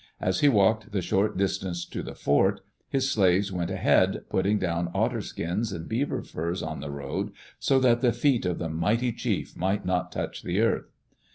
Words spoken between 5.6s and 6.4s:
and beaver